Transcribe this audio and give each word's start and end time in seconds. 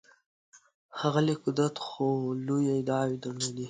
هغه 1.01 1.19
لږ 1.27 1.37
قدرت 1.47 1.75
خو 1.85 2.07
لویې 2.45 2.73
ادعاوې 2.81 3.17
درلودلې. 3.23 3.59